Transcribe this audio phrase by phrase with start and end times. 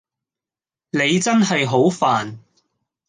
[0.89, 2.39] 你真係好煩